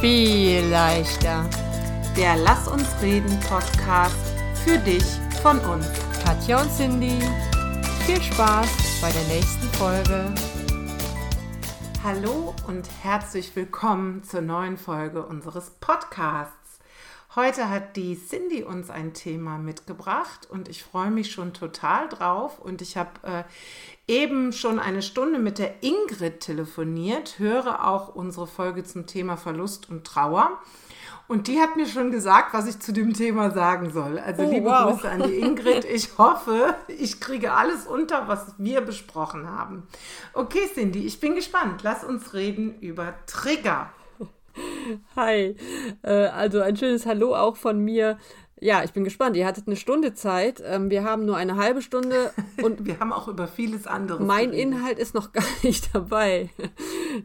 [0.00, 1.48] viel leichter.
[2.16, 4.14] Der Lass uns reden Podcast
[4.64, 5.04] für dich
[5.42, 5.86] von uns.
[6.24, 7.18] Katja und Cindy,
[8.06, 8.68] viel Spaß
[9.00, 10.32] bei der nächsten Folge.
[12.04, 16.67] Hallo und herzlich willkommen zur neuen Folge unseres Podcasts.
[17.38, 22.58] Heute hat die Cindy uns ein Thema mitgebracht und ich freue mich schon total drauf.
[22.58, 23.44] Und ich habe äh,
[24.08, 29.88] eben schon eine Stunde mit der Ingrid telefoniert, höre auch unsere Folge zum Thema Verlust
[29.88, 30.58] und Trauer.
[31.28, 34.18] Und die hat mir schon gesagt, was ich zu dem Thema sagen soll.
[34.18, 34.90] Also oh, liebe wow.
[34.90, 35.84] Grüße an die Ingrid.
[35.84, 39.86] Ich hoffe, ich kriege alles unter, was wir besprochen haben.
[40.32, 41.84] Okay, Cindy, ich bin gespannt.
[41.84, 43.92] Lass uns reden über Trigger.
[45.16, 45.54] Hi,
[46.02, 48.18] äh, also ein schönes Hallo auch von mir.
[48.60, 49.36] Ja, ich bin gespannt.
[49.36, 50.62] Ihr hattet eine Stunde Zeit.
[50.64, 54.26] Ähm, wir haben nur eine halbe Stunde und wir haben auch über vieles anderes.
[54.26, 54.60] Mein geredet.
[54.60, 56.50] Inhalt ist noch gar nicht dabei.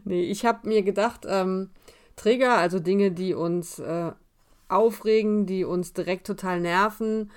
[0.04, 1.70] nee, ich habe mir gedacht, ähm,
[2.16, 4.12] Trigger, also Dinge, die uns äh,
[4.68, 7.30] aufregen, die uns direkt total nerven,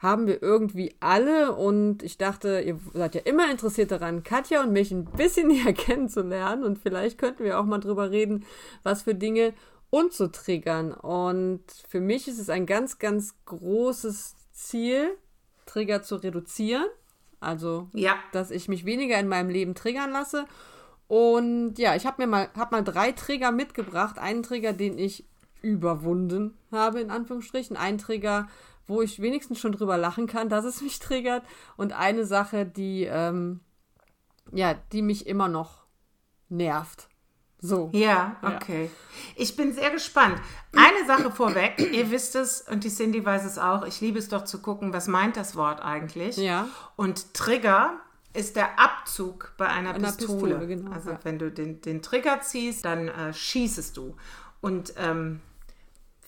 [0.00, 4.72] haben wir irgendwie alle und ich dachte, ihr seid ja immer interessiert daran, Katja und
[4.72, 8.44] mich ein bisschen näher kennenzulernen und vielleicht könnten wir auch mal drüber reden,
[8.82, 9.52] was für Dinge
[9.90, 10.92] uns so triggern.
[10.92, 15.16] Und für mich ist es ein ganz, ganz großes Ziel,
[15.66, 16.86] Trigger zu reduzieren.
[17.40, 18.16] Also, ja.
[18.32, 20.46] dass ich mich weniger in meinem Leben triggern lasse.
[21.08, 24.18] Und ja, ich habe mir mal, hab mal drei Trigger mitgebracht.
[24.18, 25.26] Einen Trigger, den ich
[25.62, 27.76] überwunden habe, in Anführungsstrichen.
[27.76, 28.48] Ein Trigger,
[28.90, 31.44] wo ich wenigstens schon drüber lachen kann, dass es mich triggert.
[31.76, 33.60] Und eine Sache, die, ähm,
[34.52, 35.84] ja, die mich immer noch
[36.48, 37.08] nervt.
[37.62, 37.90] So.
[37.92, 38.84] Ja, okay.
[38.84, 38.90] Ja.
[39.36, 40.40] Ich bin sehr gespannt.
[40.74, 44.28] Eine Sache vorweg, ihr wisst es und die Cindy weiß es auch, ich liebe es
[44.28, 46.38] doch zu gucken, was meint das Wort eigentlich.
[46.38, 46.68] Ja.
[46.96, 48.00] Und Trigger
[48.32, 50.54] ist der Abzug bei einer, einer Pistole.
[50.54, 51.18] Pistole genau, also ja.
[51.22, 54.16] wenn du den, den Trigger ziehst, dann äh, schießest du.
[54.62, 55.40] Und ähm,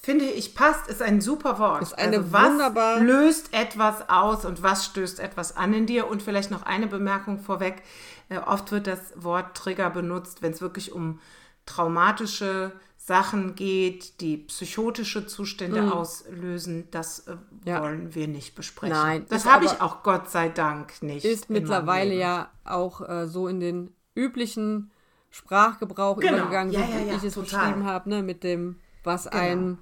[0.03, 1.83] finde ich, passt, ist ein super Wort.
[1.83, 6.09] Ist eine also was wunderbar löst etwas aus und was stößt etwas an in dir?
[6.09, 7.83] Und vielleicht noch eine Bemerkung vorweg.
[8.29, 11.21] Äh, oft wird das Wort Trigger benutzt, wenn es wirklich um
[11.67, 15.93] traumatische Sachen geht, die psychotische Zustände mhm.
[15.93, 17.83] auslösen, das äh, ja.
[17.83, 18.97] wollen wir nicht besprechen.
[18.97, 21.25] Nein, das habe ich auch Gott sei Dank nicht.
[21.25, 24.93] Ist mittlerweile ja auch äh, so in den üblichen
[25.31, 26.35] Sprachgebrauch genau.
[26.35, 29.37] übergegangen, ja, so ja, wie ich es beschrieben habe, ne, mit dem, was genau.
[29.37, 29.79] einen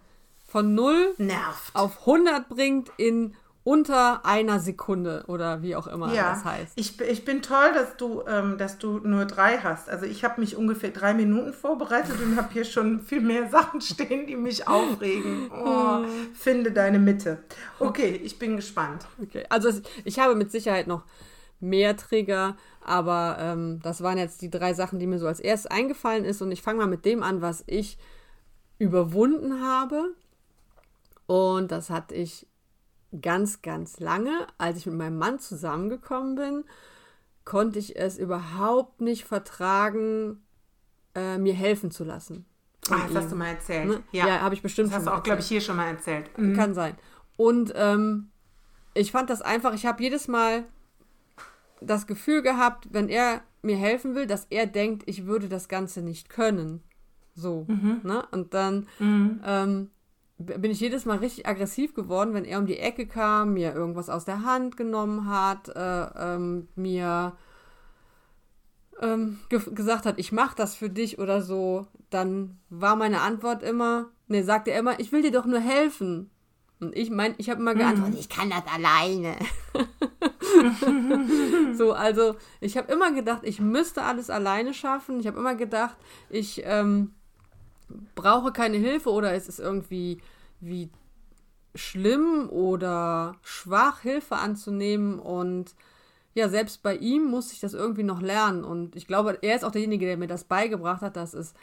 [0.51, 1.75] von 0 Nervt.
[1.75, 6.73] auf 100 bringt in unter einer Sekunde oder wie auch immer ja, das heißt.
[6.77, 9.91] Ich, ich bin toll, dass du, ähm, dass du nur drei hast.
[9.91, 13.81] Also ich habe mich ungefähr drei Minuten vorbereitet und habe hier schon viel mehr Sachen
[13.81, 15.51] stehen, die mich aufregen.
[15.53, 17.45] Oh, finde deine Mitte.
[17.79, 19.07] Okay, ich bin gespannt.
[19.23, 19.71] Okay, also
[20.05, 21.05] ich habe mit Sicherheit noch
[21.61, 25.71] mehr Trigger, aber ähm, das waren jetzt die drei Sachen, die mir so als erstes
[25.71, 27.99] eingefallen ist und ich fange mal mit dem an, was ich
[28.79, 30.15] überwunden habe
[31.31, 32.49] und das hatte ich
[33.23, 34.49] ganz, ganz lange.
[34.59, 36.65] Als ich mit meinem Mann zusammengekommen bin,
[37.45, 40.43] konnte ich es überhaupt nicht vertragen,
[41.15, 42.47] äh, mir helfen zu lassen.
[42.91, 43.87] Ach, das hast du mal erzählt.
[43.87, 44.03] Ne?
[44.11, 46.37] Ja, ja habe ich bestimmt das hast du auch, glaube ich, hier schon mal erzählt.
[46.37, 46.57] Mhm.
[46.57, 46.97] Kann sein.
[47.37, 48.33] Und ähm,
[48.95, 50.65] ich fand das einfach, ich habe jedes Mal
[51.81, 56.03] das Gefühl gehabt, wenn er mir helfen will, dass er denkt, ich würde das Ganze
[56.03, 56.83] nicht können.
[57.37, 57.67] So.
[57.69, 58.01] Mhm.
[58.03, 58.27] Ne?
[58.33, 59.41] Und dann mhm.
[59.45, 59.91] ähm,
[60.41, 64.09] bin ich jedes Mal richtig aggressiv geworden, wenn er um die Ecke kam, mir irgendwas
[64.09, 67.37] aus der Hand genommen hat, äh, ähm, mir
[69.01, 73.63] ähm, ge gesagt hat, ich mache das für dich oder so, dann war meine Antwort
[73.63, 76.31] immer, ne, sagte er immer, ich will dir doch nur helfen.
[76.81, 78.21] Und ich meine, ich habe immer geantwortet, mhm.
[78.21, 79.37] ich kann das alleine.
[81.77, 85.21] so, also ich habe immer gedacht, ich müsste alles alleine schaffen.
[85.21, 85.97] Ich habe immer gedacht,
[86.31, 87.13] ich ähm,
[88.15, 90.19] brauche keine Hilfe oder ist es irgendwie
[90.61, 90.91] wie
[91.75, 95.75] schlimm oder schwach, Hilfe anzunehmen und
[96.35, 99.65] ja, selbst bei ihm muss ich das irgendwie noch lernen und ich glaube, er ist
[99.65, 101.55] auch derjenige, der mir das beigebracht hat, dass es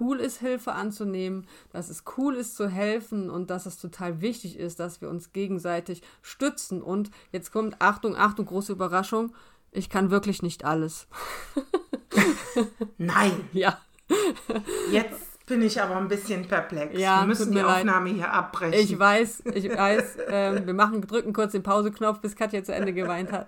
[0.00, 4.58] cool ist, Hilfe anzunehmen, dass es cool ist zu helfen und dass es total wichtig
[4.58, 6.82] ist, dass wir uns gegenseitig stützen.
[6.82, 9.34] Und jetzt kommt, Achtung, Achtung, große Überraschung,
[9.70, 11.06] ich kann wirklich nicht alles.
[12.98, 13.48] Nein.
[13.52, 13.80] Ja.
[14.90, 16.98] Jetzt bin ich aber ein bisschen perplex.
[16.98, 18.16] Ja, wir müssen die Aufnahme leid.
[18.16, 18.80] hier abbrechen.
[18.80, 20.16] Ich weiß, ich weiß.
[20.16, 23.46] Äh, wir machen, drücken kurz den Pauseknopf, bis Katja zu Ende geweint hat.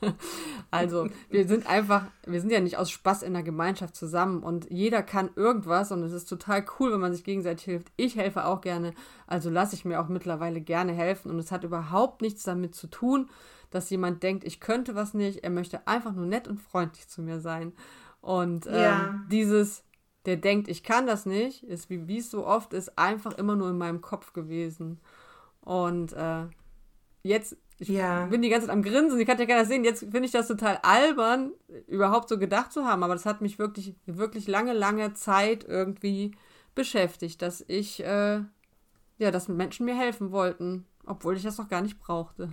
[0.70, 4.70] also, wir sind einfach, wir sind ja nicht aus Spaß in der Gemeinschaft zusammen und
[4.70, 7.88] jeder kann irgendwas und es ist total cool, wenn man sich gegenseitig hilft.
[7.96, 8.94] Ich helfe auch gerne,
[9.26, 12.86] also lasse ich mir auch mittlerweile gerne helfen und es hat überhaupt nichts damit zu
[12.86, 13.28] tun,
[13.70, 15.42] dass jemand denkt, ich könnte was nicht.
[15.42, 17.72] Er möchte einfach nur nett und freundlich zu mir sein.
[18.20, 19.20] Und ähm, ja.
[19.28, 19.82] dieses
[20.26, 23.56] der denkt, ich kann das nicht, ist wie wie es so oft ist, einfach immer
[23.56, 25.00] nur in meinem Kopf gewesen.
[25.62, 26.46] Und äh,
[27.22, 28.26] jetzt, ich Ja.
[28.26, 30.48] bin die ganze Zeit am Grinsen, ich kann ja keiner sehen, jetzt finde ich das
[30.48, 31.52] total albern,
[31.88, 36.32] überhaupt so gedacht zu haben, aber das hat mich wirklich, wirklich lange, lange Zeit irgendwie
[36.74, 38.40] beschäftigt, dass ich, äh,
[39.18, 42.52] ja, dass Menschen mir helfen wollten, obwohl ich das noch gar nicht brauchte.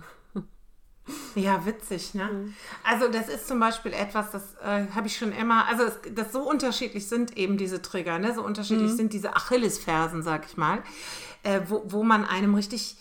[1.34, 2.24] Ja, witzig, ne?
[2.24, 2.54] Mhm.
[2.84, 6.32] Also das ist zum Beispiel etwas, das äh, habe ich schon immer, also es, das
[6.32, 8.34] so unterschiedlich sind eben diese Trigger, ne?
[8.34, 8.46] So Mhm.
[8.46, 10.82] unterschiedlich sind diese Achillesfersen, sag ich mal,
[11.42, 12.96] äh, wo, wo man einem richtig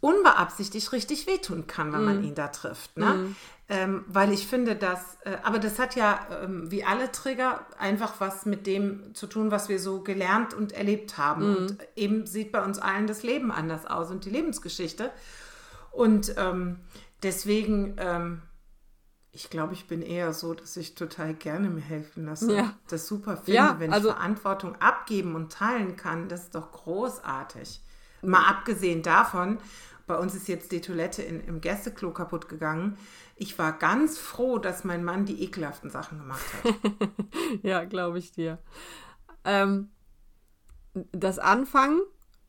[0.00, 2.04] unbeabsichtigt richtig wehtun kann, wenn Mhm.
[2.06, 2.96] man ihn da trifft.
[2.96, 3.34] Ne?
[3.68, 8.14] Ähm, weil ich finde, dass, äh, aber das hat ja ähm, wie alle Trigger einfach
[8.18, 11.42] was mit dem zu tun, was wir so gelernt und erlebt haben.
[11.56, 15.12] Und eben sieht bei uns allen das Leben anders aus und die Lebensgeschichte.
[15.92, 16.80] Und ähm,
[17.22, 18.42] deswegen, ähm,
[19.32, 22.54] ich glaube, ich bin eher so, dass ich total gerne mir helfen lasse.
[22.56, 22.74] Ja.
[22.88, 26.28] Das super finde, Ja, wenn also- ich Verantwortung abgeben und teilen kann.
[26.28, 27.82] Das ist doch großartig.
[28.22, 29.58] Mal abgesehen davon,
[30.06, 32.98] bei uns ist jetzt die Toilette in, im Gästeklo kaputt gegangen.
[33.36, 36.74] Ich war ganz froh, dass mein Mann die ekelhaften Sachen gemacht hat.
[37.62, 38.58] Ja, glaube ich dir.
[39.44, 39.90] Ähm,
[41.12, 42.00] das Anfangen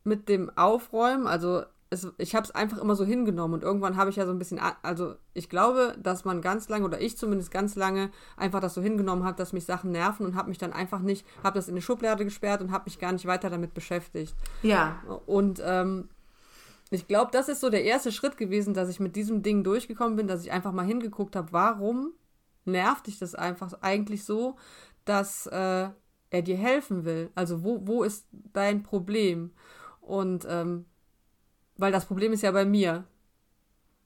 [0.04, 4.10] mit dem Aufräumen, also es, ich habe es einfach immer so hingenommen und irgendwann habe
[4.10, 7.52] ich ja so ein bisschen, also ich glaube, dass man ganz lange oder ich zumindest
[7.52, 10.72] ganz lange einfach das so hingenommen hat, dass mich Sachen nerven und habe mich dann
[10.72, 13.74] einfach nicht, habe das in eine Schublade gesperrt und habe mich gar nicht weiter damit
[13.74, 14.34] beschäftigt.
[14.64, 16.08] ja, Und ähm,
[16.92, 20.16] ich glaube, das ist so der erste Schritt gewesen, dass ich mit diesem Ding durchgekommen
[20.16, 22.14] bin, dass ich einfach mal hingeguckt habe, warum
[22.64, 24.56] nervt dich das einfach eigentlich so,
[25.04, 25.90] dass äh,
[26.30, 27.32] er dir helfen will?
[27.36, 29.52] Also wo, wo ist dein Problem?
[30.00, 30.86] Und ähm,
[31.78, 33.06] weil das Problem ist ja bei mir.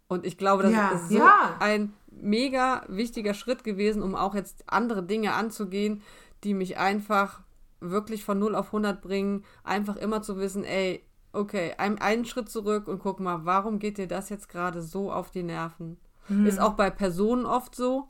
[0.08, 1.56] Und ich glaube, das Ja, ist so ja.
[1.60, 6.02] ein mega wichtiger Schritt gewesen, um auch jetzt andere Dinge anzugehen,
[6.44, 7.42] die mich einfach
[7.80, 9.44] wirklich von 0 auf 100 bringen.
[9.64, 11.04] Einfach immer zu wissen, ey,
[11.34, 15.12] okay, ein, einen Schritt zurück und guck mal, warum geht dir das jetzt gerade so
[15.12, 15.98] auf die Nerven?
[16.30, 16.46] Mhm.
[16.46, 18.08] Ist auch bei Personen oft so.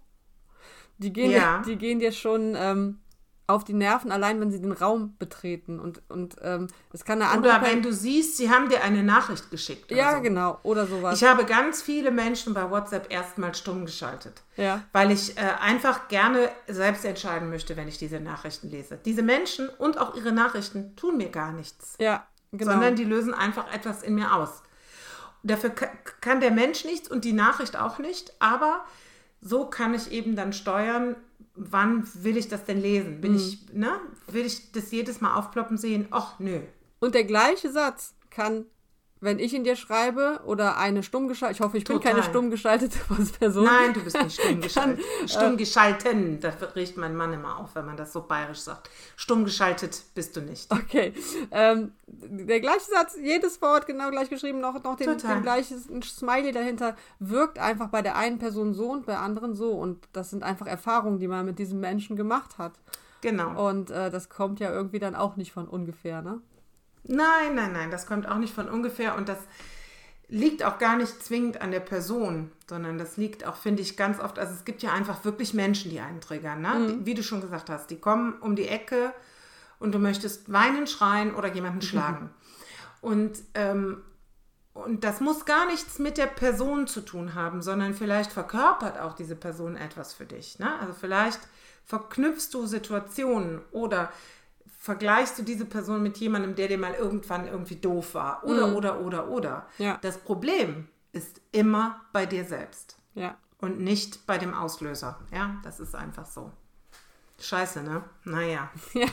[0.98, 1.62] Die gehen, Ja.
[1.66, 3.00] die gehen dir schon ähm,
[3.48, 5.80] auf die Nerven, allein wenn sie den Raum betreten.
[5.80, 9.04] Und, und ähm, es kann eine andere oder wenn du siehst, sie haben dir eine
[9.04, 9.92] Nachricht geschickt.
[9.92, 10.22] Ja, so.
[10.22, 10.60] genau.
[10.64, 11.22] Oder sowas.
[11.22, 14.42] Ich habe ganz viele Menschen bei WhatsApp erstmal stumm geschaltet.
[14.58, 14.82] ja.
[14.94, 18.98] Weil ich äh, einfach gerne selbst entscheiden möchte, wenn ich diese Nachrichten lese.
[19.06, 22.72] Diese Menschen und auch ihre Nachrichten tun mir gar nichts, Ja, genau.
[22.72, 24.64] sondern die lösen einfach etwas in mir aus.
[25.44, 25.92] Dafür ka-
[26.22, 28.84] kann der Mensch nichts und die Nachricht auch nicht, aber
[29.42, 31.16] so kann ich eben dann steuern,
[31.56, 33.18] wann will ich das denn lesen?
[33.18, 33.22] Mhm.
[33.22, 34.00] Bin ich, ne?
[34.28, 36.08] Will ich das jedes Mal aufploppen sehen?
[36.12, 36.60] Ach, nö.
[37.00, 38.66] Und der gleiche Satz kann,
[39.26, 42.14] wenn ich ihn dir schreibe oder eine stumm geschaltete, ich hoffe, ich bin Total.
[42.14, 42.98] keine stumm geschaltete
[43.40, 43.66] Person.
[43.66, 45.00] Nein, du bist nicht stumm geschaltet.
[45.24, 48.90] äh, Stumm geschalten, das riecht mein Mann immer auf, wenn man das so bayerisch sagt.
[49.16, 50.72] Stumm geschaltet bist du nicht.
[50.72, 51.14] Okay.
[51.52, 56.52] Ähm, der gleiche Satz, jedes Wort genau gleich geschrieben, noch, noch den, den gleichen Smiley
[56.52, 59.72] dahinter, wirkt einfach bei der einen Person so und bei der anderen so.
[59.72, 62.74] Und das sind einfach Erfahrungen, die man mit diesem Menschen gemacht hat.
[63.22, 63.70] Genau.
[63.70, 66.42] Und äh, das kommt ja irgendwie dann auch nicht von ungefähr, ne?
[67.08, 69.40] Nein, nein, nein, das kommt auch nicht von ungefähr und das
[70.28, 74.20] liegt auch gar nicht zwingend an der Person, sondern das liegt auch, finde ich, ganz
[74.20, 76.88] oft, also es gibt ja einfach wirklich Menschen, die einen triggern, ne?
[76.88, 79.14] Die, wie du schon gesagt hast, die kommen um die Ecke
[79.80, 82.32] und du möchtest weinen, schreien oder jemanden schlagen.
[83.02, 84.02] Und, ähm,
[84.74, 89.14] und das muss gar nichts mit der Person zu tun haben, sondern vielleicht verkörpert auch
[89.14, 90.58] diese Person etwas für dich.
[90.58, 90.80] Ne?
[90.80, 91.40] Also vielleicht
[91.86, 94.12] verknüpfst du Situationen oder
[94.86, 98.44] vergleichst du diese Person mit jemandem, der dir mal irgendwann irgendwie doof war.
[98.44, 99.66] Oder, oder, oder, oder.
[99.80, 99.98] Ja.
[100.02, 103.36] Das Problem ist immer bei dir selbst Ja.
[103.60, 105.20] und nicht bei dem Auslöser.
[105.34, 106.52] Ja, das ist einfach so.
[107.46, 108.04] Scheiße, ne?
[108.24, 108.70] Naja.
[108.94, 109.08] Ja,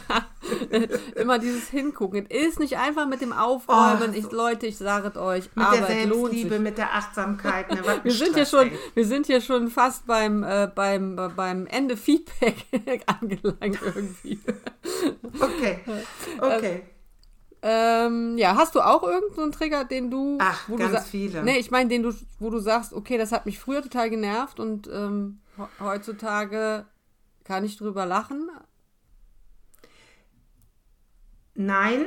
[1.15, 2.27] immer dieses Hingucken.
[2.29, 4.11] Es ist nicht einfach mit dem Aufräumen.
[4.11, 7.71] Oh, ich, Leute, ich sage es euch, Mit aber der Selbstliebe, mit der Achtsamkeit.
[7.71, 7.81] Ne?
[8.03, 8.79] Wir sind, hier Stress, schon, ey.
[8.95, 12.57] wir sind hier schon fast beim, äh, beim, äh, beim Ende Feedback
[13.07, 14.41] angelangt irgendwie.
[15.41, 15.81] Okay,
[16.41, 16.83] okay.
[17.62, 20.37] Ähm, ja, hast du auch irgendeinen Trigger, den du.
[20.41, 21.45] Ach, wo ganz du viele.
[21.45, 24.59] Nee, ich meine, den du, wo du sagst, okay, das hat mich früher total genervt
[24.59, 26.87] und ähm, he- heutzutage
[27.44, 28.50] kann ich drüber lachen.
[31.54, 32.06] Nein.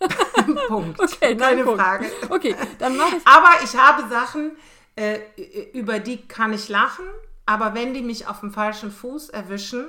[0.68, 1.00] Punkt.
[1.00, 1.80] Okay, Keine Punkt.
[1.80, 2.10] Frage.
[2.28, 3.26] Okay, dann mache ich.
[3.26, 4.56] Aber ich habe Sachen,
[4.96, 5.20] äh,
[5.72, 7.06] über die kann ich lachen,
[7.46, 9.88] aber wenn die mich auf dem falschen Fuß erwischen,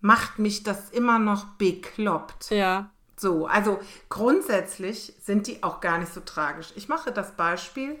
[0.00, 2.50] macht mich das immer noch bekloppt.
[2.50, 2.90] Ja.
[3.18, 6.72] So, also grundsätzlich sind die auch gar nicht so tragisch.
[6.76, 7.98] Ich mache das Beispiel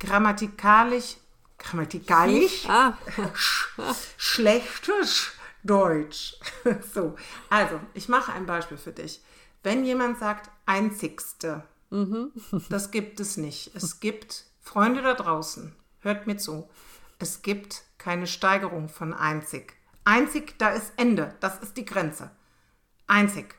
[0.00, 1.16] grammatikalisch,
[1.58, 2.96] grammatikalisch Ah,
[3.34, 3.78] sch
[4.16, 5.32] schlechtes
[5.62, 6.36] Deutsch.
[6.94, 7.16] so,
[7.50, 9.20] also, ich mache ein Beispiel für dich.
[9.62, 12.32] Wenn jemand sagt, einzigste, mhm.
[12.68, 13.74] das gibt es nicht.
[13.74, 16.68] Es gibt Freunde da draußen, hört mir zu,
[17.18, 19.74] es gibt keine Steigerung von einzig.
[20.04, 22.30] Einzig, da ist Ende, das ist die Grenze.
[23.08, 23.56] Einzig.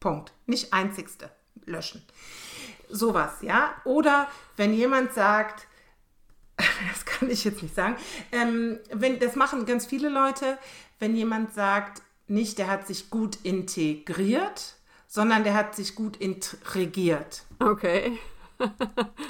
[0.00, 0.32] Punkt.
[0.46, 1.30] Nicht einzigste.
[1.64, 2.04] Löschen.
[2.88, 3.74] Sowas, ja.
[3.84, 5.66] Oder wenn jemand sagt,
[6.92, 7.96] das kann ich jetzt nicht sagen,
[8.32, 10.58] ähm, wenn, das machen ganz viele Leute,
[10.98, 14.76] wenn jemand sagt, nicht, der hat sich gut integriert,
[15.06, 17.44] sondern der hat sich gut intregiert.
[17.58, 18.18] Okay.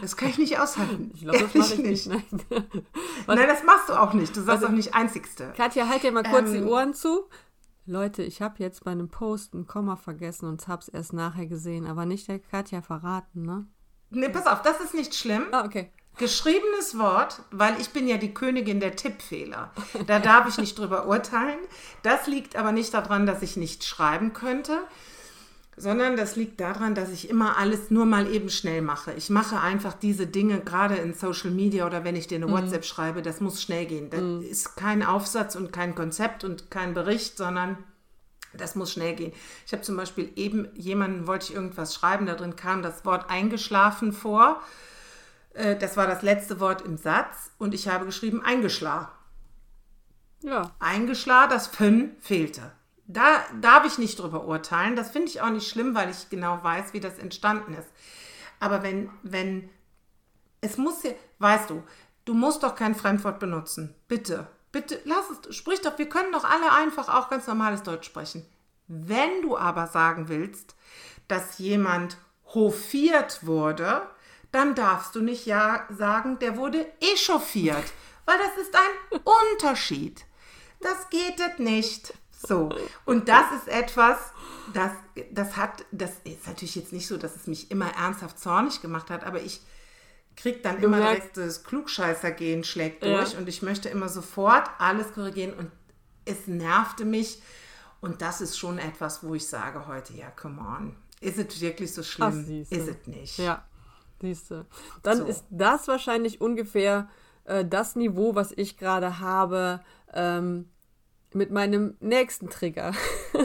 [0.01, 1.11] Das kann ich nicht aushalten.
[1.15, 2.07] Ich glaube, das mache ich nicht.
[2.07, 2.51] nicht.
[2.51, 2.65] Nein.
[3.27, 3.49] Nein.
[3.49, 4.37] das machst du auch nicht.
[4.37, 5.53] Du sagst auch nicht Einzigste.
[5.57, 7.25] Katja, halt dir mal kurz ähm, die Ohren zu.
[7.87, 11.47] Leute, ich habe jetzt bei einem Post ein Komma vergessen und habe es erst nachher
[11.47, 13.67] gesehen, aber nicht der Katja verraten, ne?
[14.11, 15.47] Ne, pass auf, das ist nicht schlimm.
[15.53, 15.91] Ah, okay.
[16.17, 19.73] Geschriebenes Wort, weil ich bin ja die Königin der Tippfehler.
[20.07, 21.59] Da darf ich nicht drüber urteilen.
[22.03, 24.79] Das liegt aber nicht daran, dass ich nicht schreiben könnte,
[25.77, 29.13] sondern das liegt daran, dass ich immer alles nur mal eben schnell mache.
[29.15, 32.53] Ich mache einfach diese Dinge, gerade in Social Media oder wenn ich dir eine mhm.
[32.53, 34.11] WhatsApp schreibe, das muss schnell gehen.
[34.11, 34.43] Das mhm.
[34.43, 37.77] ist kein Aufsatz und kein Konzept und kein Bericht, sondern
[38.57, 39.33] das muss schnell gehen.
[39.67, 43.29] Ich habe zum Beispiel eben jemanden, wollte ich irgendwas schreiben, da drin kam das Wort
[43.29, 44.63] eingeschlafen vor.
[45.55, 49.13] Äh, das war das letzte Wort im Satz und ich habe geschrieben eingeschlafen.
[50.43, 50.73] Ja.
[50.79, 52.73] Eingeschlafen, das Fünn fehlte.
[53.07, 54.97] Da darf ich nicht drüber urteilen.
[54.97, 57.89] Das finde ich auch nicht schlimm, weil ich genau weiß, wie das entstanden ist.
[58.61, 59.69] Aber wenn, wenn,
[60.61, 61.83] es muss ja, weißt du,
[62.25, 63.95] du musst doch kein Fremdwort benutzen.
[64.09, 68.07] Bitte, bitte, lass es, sprich doch, wir können doch alle einfach auch ganz normales Deutsch
[68.07, 68.47] sprechen.
[68.87, 70.75] Wenn du aber sagen willst,
[71.29, 72.17] dass jemand
[72.55, 74.03] hofiert wurde,
[74.55, 77.85] dann darfst du nicht ja sagen, der wurde echauffiert,
[78.25, 79.21] weil das ist ein
[79.53, 80.25] Unterschied.
[80.81, 82.15] Das geht nicht.
[82.47, 82.71] So.
[83.05, 84.19] Und das ist etwas,
[84.73, 84.93] das,
[85.31, 89.11] das hat, das ist natürlich jetzt nicht so, dass es mich immer ernsthaft zornig gemacht
[89.11, 89.61] hat, aber ich
[90.37, 93.39] kriege dann du immer direkt das Klugscheißer-Gehen schlägt durch ja.
[93.39, 95.71] und ich möchte immer sofort alles korrigieren und
[96.25, 97.43] es nervte mich.
[98.01, 100.97] Und das ist schon etwas, wo ich sage heute, ja, come on.
[101.21, 102.67] Ist es wirklich so schlimm?
[102.69, 103.39] Ist es nicht.
[103.39, 103.65] Ja,
[104.25, 104.67] du.
[105.03, 105.25] Dann so.
[105.25, 107.09] ist das wahrscheinlich ungefähr
[107.45, 109.81] äh, das Niveau, was ich gerade habe,
[110.13, 110.69] ähm,
[111.33, 112.93] mit meinem nächsten Trigger.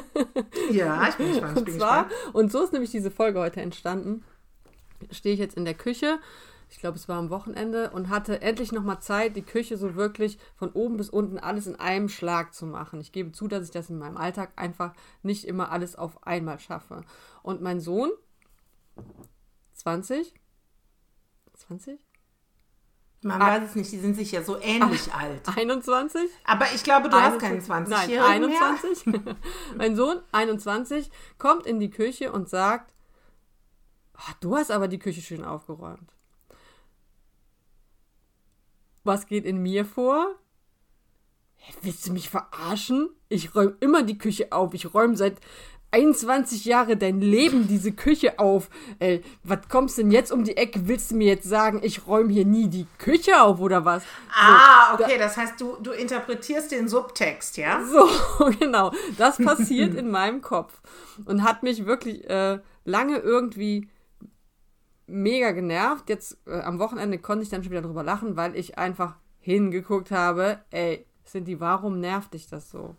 [0.72, 1.58] Ja, ich bin gespannt.
[1.58, 4.24] und, zwar, und so ist nämlich diese Folge heute entstanden.
[5.10, 6.20] Stehe ich jetzt in der Küche,
[6.70, 10.38] ich glaube, es war am Wochenende, und hatte endlich nochmal Zeit, die Küche so wirklich
[10.56, 13.02] von oben bis unten alles in einem Schlag zu machen.
[13.02, 14.94] Ich gebe zu, dass ich das in meinem Alltag einfach
[15.24, 17.02] nicht immer alles auf einmal schaffe.
[17.42, 18.12] Und mein Sohn,
[19.74, 20.34] 20,
[21.70, 22.00] 20?
[23.22, 25.58] Man ah, weiß es nicht, die sind sich ja so ähnlich ah, alt.
[25.58, 26.22] 21?
[26.46, 29.06] Aber ich glaube, du 21, hast keinen 20 Nein, 21.
[29.78, 32.94] mein Sohn, 21, kommt in die Küche und sagt,
[34.18, 36.14] oh, du hast aber die Küche schön aufgeräumt.
[39.04, 40.36] Was geht in mir vor?
[41.82, 43.10] Willst du mich verarschen?
[43.28, 44.74] Ich räume immer die Küche auf.
[44.74, 45.40] Ich räume seit
[45.92, 48.70] 21 Jahre dein Leben diese Küche auf.
[49.00, 50.88] Ey, was kommst denn jetzt um die Ecke?
[50.88, 54.04] Willst du mir jetzt sagen, ich räume hier nie die Küche auf oder was?
[54.32, 57.84] Ah, so, okay, da, das heißt, du, du interpretierst den Subtext, ja?
[57.84, 58.08] So,
[58.60, 58.92] genau.
[59.18, 60.80] Das passiert in meinem Kopf
[61.26, 63.90] und hat mich wirklich äh, lange irgendwie
[65.08, 66.08] mega genervt.
[66.10, 70.12] Jetzt äh, am Wochenende konnte ich dann schon wieder drüber lachen, weil ich einfach hingeguckt
[70.12, 72.96] habe, ey, Cindy, warum nervt dich das so?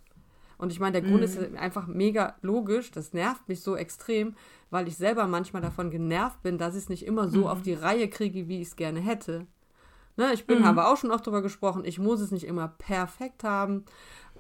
[0.61, 1.25] Und ich meine, der Grund mhm.
[1.25, 2.91] ist einfach mega logisch.
[2.91, 4.35] Das nervt mich so extrem,
[4.69, 7.47] weil ich selber manchmal davon genervt bin, dass ich es nicht immer so mhm.
[7.47, 9.47] auf die Reihe kriege, wie ich es gerne hätte.
[10.17, 10.65] Ne, ich bin, mhm.
[10.67, 13.87] habe auch schon oft darüber gesprochen, ich muss es nicht immer perfekt haben,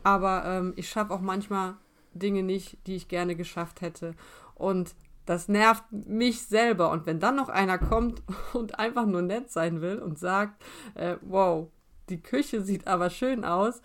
[0.02, 1.74] aber ähm, ich schaffe auch manchmal
[2.12, 4.14] Dinge nicht, die ich gerne geschafft hätte.
[4.54, 6.90] Und das nervt mich selber.
[6.90, 8.22] Und wenn dann noch einer kommt
[8.52, 10.62] und einfach nur nett sein will und sagt,
[10.96, 11.68] äh, wow,
[12.10, 13.80] die Küche sieht aber schön aus,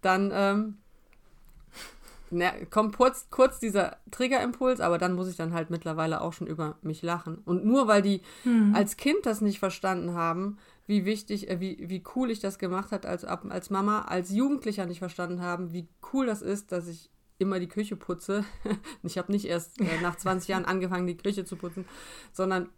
[0.00, 0.78] dann ähm,
[2.30, 6.46] na, kommt kurz, kurz dieser Triggerimpuls, aber dann muss ich dann halt mittlerweile auch schon
[6.46, 7.38] über mich lachen.
[7.44, 8.74] Und nur weil die hm.
[8.74, 12.92] als Kind das nicht verstanden haben, wie wichtig, äh, wie, wie cool ich das gemacht
[12.92, 17.10] habe als, als Mama, als Jugendlicher nicht verstanden haben, wie cool das ist, dass ich
[17.38, 18.44] immer die Küche putze.
[19.02, 21.84] ich habe nicht erst äh, nach 20 Jahren angefangen, die Küche zu putzen,
[22.32, 22.68] sondern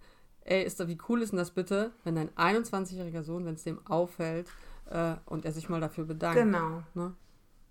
[0.40, 3.64] ey, ist da, wie cool ist denn das bitte, wenn dein 21-jähriger Sohn, wenn es
[3.64, 4.48] dem auffällt
[4.90, 6.42] äh, und er sich mal dafür bedankt.
[6.42, 6.82] Genau.
[6.94, 7.14] Ne?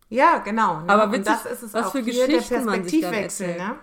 [0.09, 0.81] Ja, genau.
[0.81, 0.89] Ne?
[0.89, 3.57] Aber witzig, und das ist es was auch für hier, der Perspektivwechsel.
[3.57, 3.75] Ne?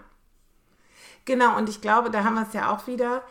[1.24, 3.22] Genau, und ich glaube, da haben wir es ja auch wieder.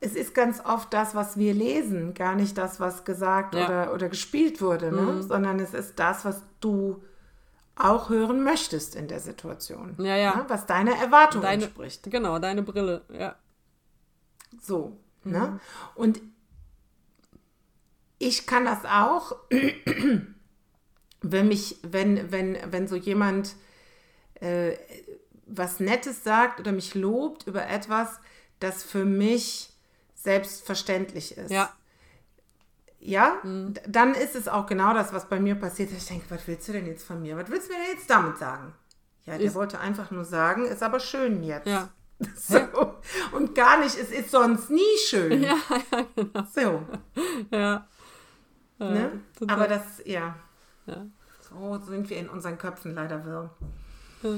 [0.00, 3.66] Es ist ganz oft das, was wir lesen, gar nicht das, was gesagt ja.
[3.66, 5.00] oder, oder gespielt wurde, ne?
[5.00, 5.22] Mhm.
[5.22, 7.02] sondern es ist das, was du
[7.76, 9.94] auch hören möchtest in der Situation.
[9.98, 10.36] Ja, ja.
[10.36, 10.44] Ne?
[10.48, 12.10] Was deiner Erwartung Deine, entspricht.
[12.10, 13.36] genau, deine Brille, ja.
[14.60, 14.98] So.
[15.24, 15.32] Mhm.
[15.32, 15.60] Ne?
[15.94, 16.20] Und
[18.18, 19.36] ich kann das auch,
[21.32, 23.54] wenn mich, wenn, wenn, wenn so jemand
[24.40, 24.72] äh,
[25.46, 28.18] was Nettes sagt oder mich lobt über etwas,
[28.60, 29.70] das für mich
[30.14, 31.50] selbstverständlich ist.
[31.50, 31.70] Ja.
[32.98, 35.92] Ja, d- dann ist es auch genau das, was bei mir passiert.
[35.92, 37.36] Ich denke, was willst du denn jetzt von mir?
[37.36, 38.74] Was willst du mir denn jetzt damit sagen?
[39.24, 41.66] Ja, der Ist- wollte einfach nur sagen, ist aber schön jetzt.
[41.66, 41.88] Ja.
[42.34, 42.58] So.
[43.32, 45.42] Und gar nicht, es ist sonst nie schön.
[45.42, 45.56] Ja,
[45.92, 46.46] ja, genau.
[46.54, 46.82] So.
[47.50, 47.86] Ja.
[48.78, 49.20] Ne?
[49.38, 49.54] total.
[49.56, 50.34] Aber das, ja.
[50.86, 51.06] Ja.
[51.48, 53.50] So sind wir in unseren Köpfen leider wirr.
[54.22, 54.30] Ja.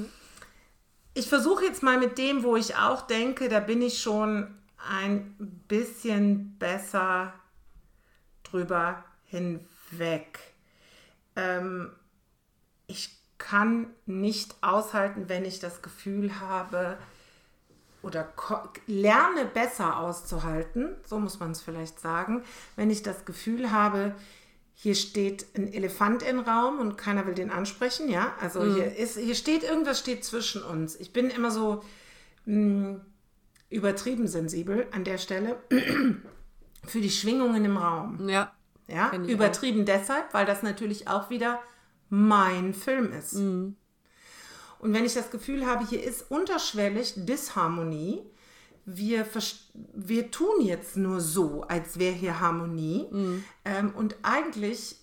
[1.15, 4.55] Ich versuche jetzt mal mit dem, wo ich auch denke, da bin ich schon
[4.89, 5.35] ein
[5.67, 7.33] bisschen besser
[8.45, 10.39] drüber hinweg.
[11.35, 11.93] Ähm,
[12.87, 16.99] ich kann nicht aushalten, wenn ich das Gefühl habe
[18.03, 18.33] oder
[18.87, 22.45] lerne besser auszuhalten, so muss man es vielleicht sagen,
[22.77, 24.15] wenn ich das Gefühl habe,
[24.81, 28.37] hier steht ein Elefant im Raum und keiner will den ansprechen, ja?
[28.41, 30.95] Also hier ist, hier steht irgendwas steht zwischen uns.
[31.01, 31.83] Ich bin immer so
[32.45, 33.01] mh,
[33.71, 35.57] übertrieben sensibel an der Stelle
[36.85, 38.29] für die Schwingungen im Raum.
[38.29, 38.53] Ja.
[38.87, 41.61] Ja, übertrieben deshalb, weil das natürlich auch wieder
[42.09, 43.35] mein Film ist.
[43.35, 43.75] Mhm.
[44.79, 48.23] Und wenn ich das Gefühl habe, hier ist unterschwellig Disharmonie,
[48.91, 49.27] wir,
[49.95, 53.07] wir tun jetzt nur so, als wäre hier Harmonie.
[53.11, 53.45] Mhm.
[53.65, 54.97] Ähm, und eigentlich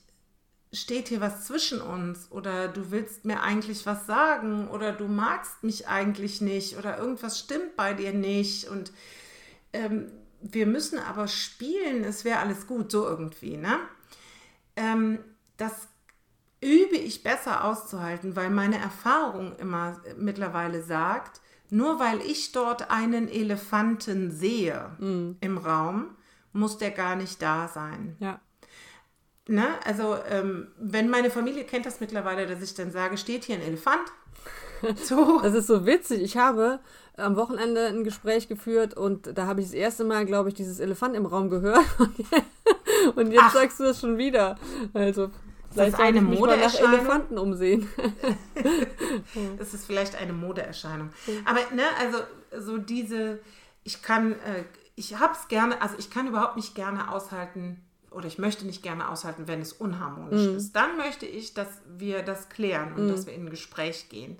[0.73, 5.63] steht hier was zwischen uns oder du willst mir eigentlich was sagen oder du magst
[5.63, 8.91] mich eigentlich nicht oder irgendwas stimmt bei dir nicht und
[9.71, 10.11] ähm,
[10.41, 13.79] wir müssen aber spielen, es wäre alles gut, so irgendwie, ne?
[14.75, 15.19] Ähm,
[15.57, 15.87] das
[16.59, 21.39] übe ich besser auszuhalten, weil meine Erfahrung immer mittlerweile sagt,
[21.75, 24.91] nur weil ich dort einen Elefanten sehe
[25.41, 26.15] im Raum,
[26.53, 28.15] muss der gar nicht da sein.
[28.19, 28.39] Ja.
[29.47, 29.67] Ne?
[29.83, 33.61] Also, ähm, wenn meine Familie kennt das mittlerweile, dass ich dann sage, steht hier ein
[33.61, 34.01] Elefant.
[35.03, 35.39] So.
[35.41, 36.21] Das ist so witzig.
[36.21, 36.79] Ich habe
[37.17, 40.79] am Wochenende ein Gespräch geführt und da habe ich das erste Mal, glaube ich, dieses
[40.79, 41.85] Elefant im Raum gehört.
[43.15, 43.53] Und jetzt Ach.
[43.53, 44.57] sagst du das schon wieder.
[44.93, 45.31] Also,
[45.75, 46.93] vielleicht das sollte eine Modeerscheinung?
[46.93, 47.89] Elefanten umsehen.
[49.57, 51.09] Das ist vielleicht eine Modeerscheinung.
[51.45, 52.19] Aber ne, also
[52.57, 53.39] so diese,
[53.83, 54.63] ich kann, äh,
[54.95, 58.81] ich habe es gerne, also ich kann überhaupt nicht gerne aushalten oder ich möchte nicht
[58.81, 60.73] gerne aushalten, wenn es unharmonisch ist.
[60.73, 64.37] Dann möchte ich, dass wir das klären und dass wir in ein Gespräch gehen.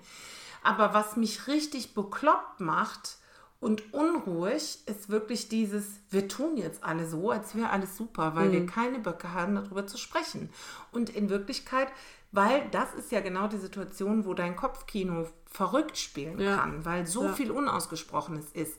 [0.62, 3.18] Aber was mich richtig bekloppt macht
[3.58, 8.52] und unruhig, ist wirklich dieses, wir tun jetzt alle so, als wäre alles super, weil
[8.52, 10.50] wir keine Böcke haben, darüber zu sprechen.
[10.92, 11.88] Und in Wirklichkeit,
[12.32, 16.56] weil das ist ja genau die Situation, wo dein Kopfkino verrückt spielen Ja.
[16.56, 17.32] kann, weil so Ja.
[17.32, 18.78] viel Unausgesprochenes ist.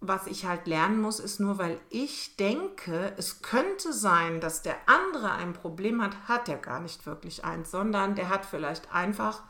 [0.00, 4.74] Was ich halt lernen muss, ist nur, weil ich denke, es könnte sein, dass der
[4.86, 9.44] andere ein Problem hat, hat er gar nicht wirklich eins, sondern der hat vielleicht einfach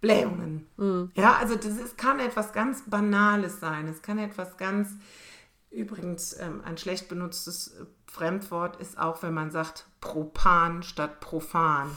[0.00, 0.66] Blähungen.
[1.14, 3.88] Ja, also das ist, kann etwas ganz Banales sein.
[3.88, 4.90] Es kann etwas ganz,
[5.70, 11.90] übrigens ähm, ein schlecht benutztes äh, Fremdwort ist auch, wenn man sagt Propan statt Profan.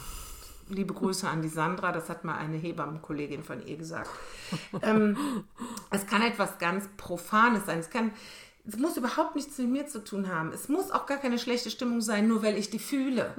[0.68, 4.10] Liebe Grüße an die Sandra, das hat mal eine Hebammenkollegin von ihr gesagt.
[4.82, 5.44] ähm,
[5.90, 7.78] es kann etwas ganz Profanes sein.
[7.78, 8.12] Es kann,
[8.66, 10.52] es muss überhaupt nichts mit mir zu tun haben.
[10.52, 13.34] Es muss auch gar keine schlechte Stimmung sein, nur weil ich die fühle.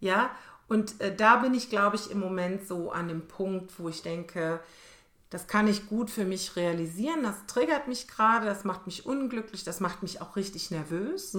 [0.00, 0.30] Ja,
[0.70, 4.02] und äh, da bin ich, glaube ich, im Moment so an dem Punkt, wo ich
[4.02, 4.60] denke,
[5.28, 7.24] das kann ich gut für mich realisieren.
[7.24, 11.36] Das triggert mich gerade, das macht mich unglücklich, das macht mich auch richtig nervös.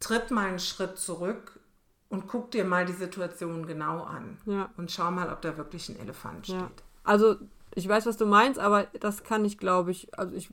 [0.00, 1.58] Tritt mal einen Schritt zurück
[2.10, 4.36] und guck dir mal die Situation genau an.
[4.44, 4.68] Ja.
[4.76, 6.60] Und schau mal, ob da wirklich ein Elefant steht.
[6.60, 6.70] Ja.
[7.04, 7.36] Also,
[7.74, 10.50] ich weiß, was du meinst, aber das kann ich, glaube ich, also ich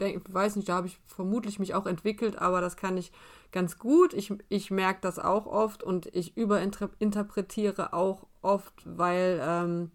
[0.00, 3.12] denk, weiß nicht, da habe ich vermutlich mich auch entwickelt, aber das kann ich
[3.52, 4.14] ganz gut.
[4.14, 9.90] Ich, ich merke das auch oft und ich überinterpretiere auch oft, weil ähm,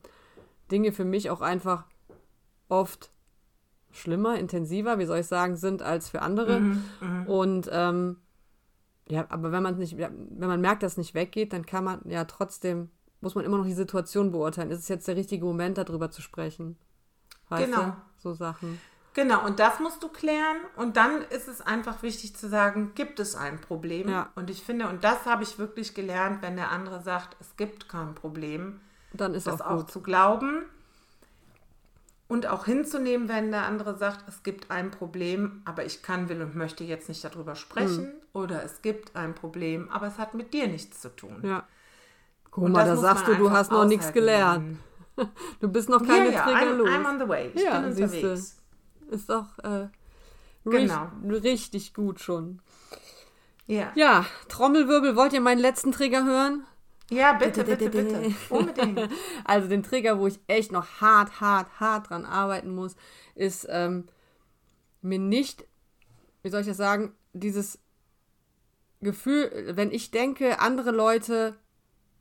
[0.72, 1.86] Dinge für mich auch einfach
[2.70, 3.12] oft
[3.92, 6.62] schlimmer, intensiver, wie soll ich sagen, sind als für andere.
[7.28, 8.18] Und ähm,
[9.08, 12.02] ja, aber wenn man nicht, wenn man merkt, dass es nicht weggeht, dann kann man
[12.10, 12.90] ja trotzdem,
[13.22, 14.72] muss man immer noch die Situation beurteilen.
[14.72, 16.78] Ist es jetzt der richtige Moment, darüber zu sprechen?
[17.50, 17.84] Weißt Genau.
[17.86, 17.94] du?
[18.18, 18.82] So Sachen.
[19.16, 20.58] Genau, und das musst du klären.
[20.76, 24.10] Und dann ist es einfach wichtig zu sagen, gibt es ein Problem?
[24.10, 24.30] Ja.
[24.36, 27.88] Und ich finde, und das habe ich wirklich gelernt, wenn der andere sagt, es gibt
[27.88, 28.82] kein Problem,
[29.14, 29.92] Dann ist das auch auch gut.
[29.92, 30.66] zu glauben
[32.28, 36.42] und auch hinzunehmen, wenn der andere sagt, es gibt ein Problem, aber ich kann, will
[36.42, 38.08] und möchte jetzt nicht darüber sprechen.
[38.08, 38.14] Hm.
[38.34, 41.40] Oder es gibt ein Problem, aber es hat mit dir nichts zu tun.
[41.42, 41.64] Ja.
[42.52, 44.78] Guck mal, da sagst du, du hast noch nichts gelernt.
[45.62, 46.90] Du bist noch keine yeah, Trigger I'm, los.
[46.90, 47.50] I'm on the way.
[47.54, 48.58] Ich ja, bin unterwegs.
[49.10, 49.88] Ist doch äh,
[50.64, 51.10] genau.
[51.30, 52.62] richtig gut schon.
[53.68, 53.92] Ja.
[53.96, 56.66] Ja, Trommelwirbel, wollt ihr meinen letzten Trigger hören?
[57.10, 58.34] Ja, bitte, bitte, bitte.
[58.50, 59.10] Unbedingt.
[59.44, 62.96] Also den Trigger, wo ich echt noch hart, hart, hart dran arbeiten muss,
[63.36, 64.08] ist ähm,
[65.02, 65.66] mir nicht,
[66.42, 67.80] wie soll ich das sagen, dieses
[69.02, 71.56] Gefühl, wenn ich denke, andere Leute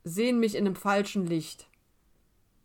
[0.03, 1.67] sehen mich in einem falschen Licht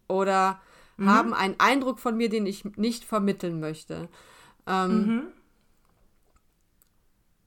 [0.08, 0.60] oder
[1.00, 1.10] mhm.
[1.10, 4.08] haben einen Eindruck von mir, den ich nicht vermitteln möchte.
[4.66, 5.22] Ähm, mhm.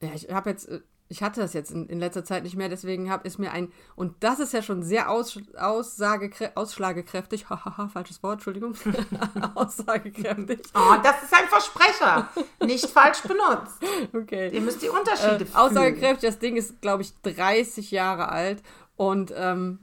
[0.01, 0.81] Ja, ich habe jetzt äh,
[1.13, 3.71] ich hatte das jetzt in, in letzter Zeit nicht mehr, deswegen habe es mir ein,
[3.95, 8.75] und das ist ja schon sehr aus, aussagekräftig, ausschlagekräftig, hahaha, falsches Wort, Entschuldigung,
[9.55, 10.61] aussagekräftig.
[10.73, 12.29] Oh, das ist ein Versprecher,
[12.65, 13.79] nicht falsch benutzt.
[14.13, 14.49] Okay.
[14.53, 18.61] Ihr müsst die Unterschiede äh, Aussagekräftig, das Ding ist, glaube ich, 30 Jahre alt
[18.95, 19.79] und ähm,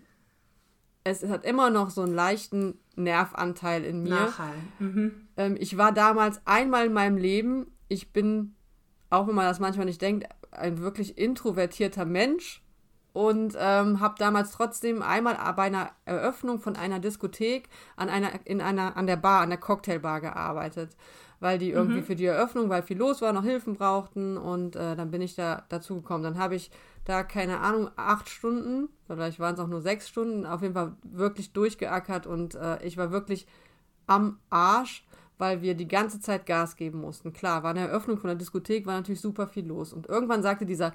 [1.05, 4.11] es hat immer noch so einen leichten Nervanteil in mir.
[4.11, 4.57] Nachhall.
[4.79, 5.29] Mhm.
[5.37, 8.55] Ähm, ich war damals einmal in meinem Leben, ich bin,
[9.09, 12.63] auch wenn man das manchmal nicht denkt, ein wirklich introvertierter Mensch
[13.13, 18.61] und ähm, habe damals trotzdem einmal bei einer Eröffnung von einer Diskothek an einer in
[18.61, 20.97] einer an der Bar an der Cocktailbar gearbeitet,
[21.41, 22.05] weil die irgendwie mhm.
[22.05, 25.35] für die Eröffnung, weil viel los war, noch Hilfen brauchten und äh, dann bin ich
[25.35, 26.23] da dazu gekommen.
[26.23, 26.71] Dann habe ich
[27.05, 30.97] da keine Ahnung acht Stunden, vielleicht waren es auch nur sechs Stunden, auf jeden Fall
[31.03, 33.47] wirklich durchgeackert und äh, ich war wirklich
[34.07, 35.05] am Arsch
[35.41, 37.33] weil wir die ganze Zeit Gas geben mussten.
[37.33, 39.93] Klar, war eine Eröffnung von der Diskothek, war natürlich super viel los.
[39.93, 40.95] Und irgendwann sagte dieser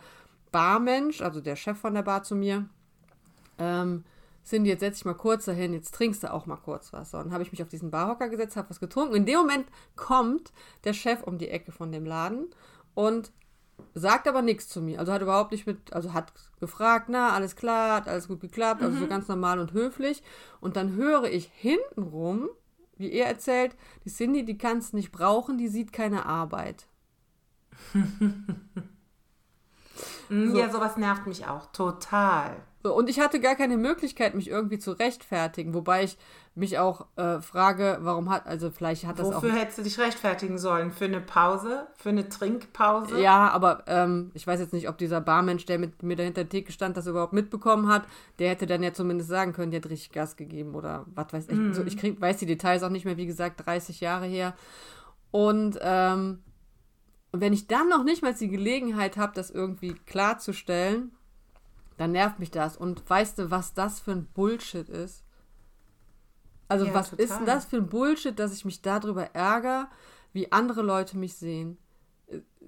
[0.52, 2.70] Barmensch, also der Chef von der Bar zu mir,
[3.58, 4.04] ähm,
[4.46, 7.10] Cindy, jetzt setz dich mal kurz dahin, jetzt trinkst du auch mal kurz was.
[7.10, 9.16] So, dann habe ich mich auf diesen Barhocker gesetzt, habe was getrunken.
[9.16, 12.46] In dem Moment kommt der Chef um die Ecke von dem Laden
[12.94, 13.32] und
[13.94, 15.00] sagt aber nichts zu mir.
[15.00, 18.82] Also hat überhaupt nicht mit, also hat gefragt, na, alles klar, hat alles gut geklappt,
[18.82, 19.10] also so mhm.
[19.10, 20.24] ganz normal und höflich.
[20.60, 22.50] Und dann höre ich hintenrum
[22.98, 26.88] wie er erzählt, die Cindy, die kann es nicht brauchen, die sieht keine Arbeit.
[30.30, 30.58] so.
[30.58, 32.56] Ja, sowas nervt mich auch total.
[32.86, 36.20] So, und ich hatte gar keine Möglichkeit, mich irgendwie zu rechtfertigen, wobei ich
[36.54, 39.44] mich auch äh, frage, warum hat, also vielleicht hat das Wofür auch.
[39.44, 40.92] Wofür hättest du dich rechtfertigen sollen?
[40.92, 41.88] Für eine Pause?
[41.98, 43.20] Für eine Trinkpause?
[43.20, 46.50] Ja, aber ähm, ich weiß jetzt nicht, ob dieser Barmensch, der mit mir dahinter der
[46.50, 48.04] Theke stand, das überhaupt mitbekommen hat.
[48.38, 51.50] Der hätte dann ja zumindest sagen können, der hat richtig Gas gegeben oder was weiß
[51.50, 51.58] ich.
[51.58, 51.74] Mm.
[51.74, 54.54] So, ich krieg, weiß die Details auch nicht mehr, wie gesagt, 30 Jahre her.
[55.32, 56.44] Und ähm,
[57.42, 61.12] wenn ich dann noch nicht mal die Gelegenheit habe, das irgendwie klarzustellen,
[61.98, 62.78] dann nervt mich das.
[62.78, 65.24] Und weißt du, was das für ein Bullshit ist?
[66.68, 67.26] Also, ja, was total.
[67.26, 69.88] ist denn das für ein Bullshit, dass ich mich darüber ärgere,
[70.34, 71.78] wie andere Leute mich sehen?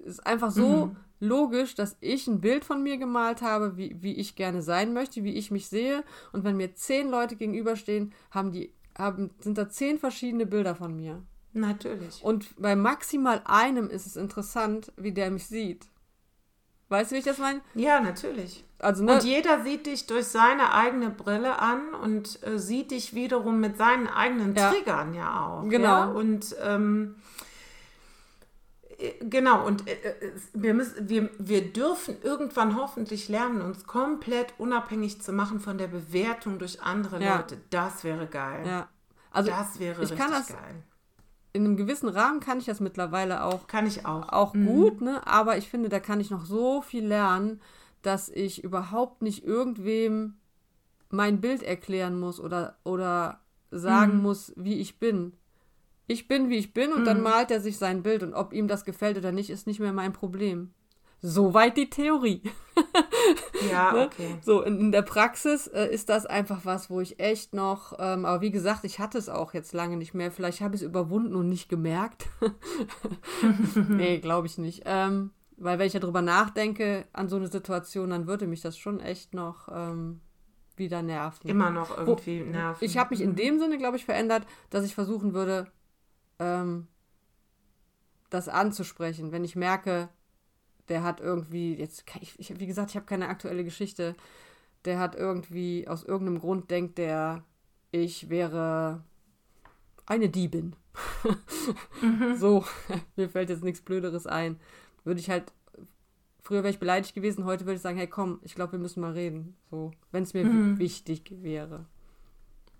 [0.04, 0.96] Ist einfach so mhm.
[1.20, 5.24] logisch, dass ich ein Bild von mir gemalt habe, wie, wie ich gerne sein möchte,
[5.24, 6.04] wie ich mich sehe.
[6.32, 10.94] Und wenn mir zehn Leute gegenüberstehen, haben die, haben, sind da zehn verschiedene Bilder von
[10.94, 11.22] mir.
[11.52, 12.22] Natürlich.
[12.22, 15.86] Und bei maximal einem ist es interessant, wie der mich sieht.
[16.88, 17.60] Weißt du, wie ich das meine?
[17.74, 18.64] Ja, natürlich.
[18.78, 19.14] Also, ne?
[19.14, 23.76] Und jeder sieht dich durch seine eigene Brille an und äh, sieht dich wiederum mit
[23.76, 24.70] seinen eigenen ja.
[24.70, 25.68] Triggern ja auch.
[25.68, 25.86] Genau.
[25.86, 26.04] Ja?
[26.06, 27.16] Und ähm,
[28.98, 34.54] äh, genau, und äh, äh, wir, müssen, wir, wir dürfen irgendwann hoffentlich lernen, uns komplett
[34.58, 37.36] unabhängig zu machen von der Bewertung durch andere ja.
[37.36, 37.58] Leute.
[37.68, 38.66] Das wäre geil.
[38.66, 38.88] Ja.
[39.30, 40.82] Also das wäre ich richtig kann das, geil
[41.58, 43.66] in einem gewissen Rahmen kann ich das mittlerweile auch.
[43.66, 44.28] Kann ich auch.
[44.28, 44.66] Auch mhm.
[44.66, 45.26] gut, ne?
[45.26, 47.60] Aber ich finde, da kann ich noch so viel lernen,
[48.02, 50.36] dass ich überhaupt nicht irgendwem
[51.10, 53.40] mein Bild erklären muss oder, oder
[53.72, 54.22] sagen mhm.
[54.22, 55.32] muss, wie ich bin.
[56.06, 57.06] Ich bin, wie ich bin und mhm.
[57.06, 59.80] dann malt er sich sein Bild und ob ihm das gefällt oder nicht, ist nicht
[59.80, 60.72] mehr mein Problem.
[61.20, 62.42] Soweit die Theorie.
[63.70, 64.06] Ja, ne?
[64.06, 64.36] okay.
[64.40, 68.24] So, in, in der Praxis äh, ist das einfach was, wo ich echt noch, ähm,
[68.24, 70.30] aber wie gesagt, ich hatte es auch jetzt lange nicht mehr.
[70.30, 72.26] Vielleicht habe ich es überwunden und nicht gemerkt.
[73.88, 74.82] nee, glaube ich nicht.
[74.86, 79.00] Ähm, weil wenn ich darüber nachdenke, an so eine Situation, dann würde mich das schon
[79.00, 80.20] echt noch ähm,
[80.76, 81.48] wieder nerven.
[81.48, 82.84] Immer noch irgendwie wo, nerven.
[82.84, 83.36] Ich habe mich in mhm.
[83.36, 85.66] dem Sinne, glaube ich, verändert, dass ich versuchen würde,
[86.38, 86.86] ähm,
[88.30, 89.32] das anzusprechen.
[89.32, 90.10] Wenn ich merke,
[90.88, 94.14] der hat irgendwie, jetzt, ich, ich, wie gesagt, ich habe keine aktuelle Geschichte,
[94.84, 97.44] der hat irgendwie, aus irgendeinem Grund denkt der,
[97.90, 99.02] ich wäre
[100.06, 100.74] eine Diebin.
[102.00, 102.36] mhm.
[102.36, 102.64] So,
[103.16, 104.58] mir fällt jetzt nichts Blöderes ein.
[105.04, 105.52] Würde ich halt,
[106.40, 109.00] früher wäre ich beleidigt gewesen, heute würde ich sagen, hey komm, ich glaube, wir müssen
[109.00, 109.56] mal reden.
[109.70, 110.78] So, wenn es mir mhm.
[110.78, 111.86] wichtig wäre.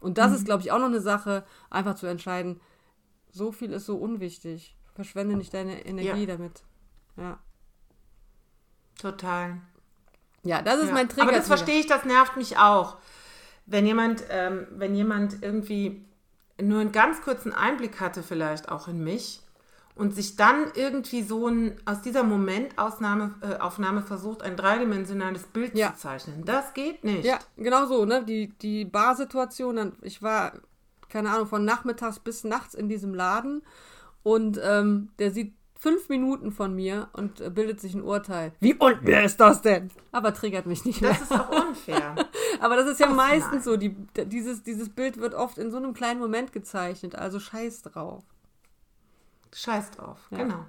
[0.01, 0.37] Und das mhm.
[0.37, 2.61] ist, glaube ich, auch noch eine Sache, einfach zu entscheiden,
[3.31, 4.77] so viel ist so unwichtig.
[4.95, 6.37] Verschwende nicht deine Energie ja.
[6.37, 6.63] damit.
[7.17, 7.39] Ja.
[8.99, 9.57] Total.
[10.43, 10.95] Ja, das ist ja.
[10.95, 11.23] mein Trigger.
[11.23, 12.97] Aber das verstehe ich, das nervt mich auch.
[13.67, 16.05] wenn jemand, ähm, wenn jemand irgendwie
[16.61, 19.43] nur einen ganz kurzen Einblick hatte, vielleicht auch in mich
[19.95, 25.75] und sich dann irgendwie so ein, aus dieser Momentaufnahme äh, Aufnahme versucht, ein dreidimensionales Bild
[25.77, 25.93] Ja.
[25.93, 26.45] zu zeichnen.
[26.45, 27.25] Das geht nicht.
[27.27, 28.25] Ja, genau so, ne?
[28.25, 30.53] Die, die Barsituation, dann- ich war,
[31.11, 33.63] keine Ahnung, von nachmittags bis nachts in diesem Laden
[34.23, 38.53] und ähm, der sieht fünf Minuten von mir und äh, bildet sich ein Urteil.
[38.61, 39.91] Wie unfair ist das denn?
[40.13, 41.11] Aber triggert mich nicht mehr.
[41.11, 42.15] Das ist auch unfair.
[42.61, 43.63] Aber das ist ja Ach, meistens nein.
[43.63, 43.77] so.
[43.77, 43.95] Die,
[44.27, 47.15] dieses, dieses Bild wird oft in so einem kleinen Moment gezeichnet.
[47.15, 48.25] Also scheiß drauf.
[49.55, 50.19] Scheiß drauf.
[50.31, 50.39] Ja.
[50.39, 50.65] Genau.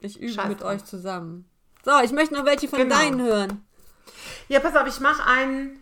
[0.00, 0.70] Ich übe Scheiß mit drauf.
[0.72, 1.44] euch zusammen.
[1.84, 2.94] So, ich möchte noch welche von Genau.
[2.96, 3.64] deinen hören.
[4.48, 5.78] Ja, pass auf, ich mache einen.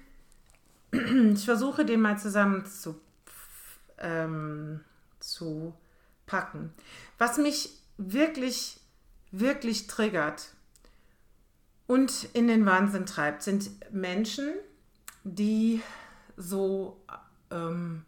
[1.34, 2.98] Ich versuche den mal zusammen zu,
[3.98, 4.80] ähm,
[5.20, 5.74] zu
[6.26, 6.72] packen.
[7.18, 8.80] Was mich wirklich,
[9.30, 10.54] wirklich triggert
[11.86, 14.52] und in den Wahnsinn treibt, sind Menschen,
[15.24, 15.82] die
[16.36, 17.00] so,
[17.50, 18.04] ähm,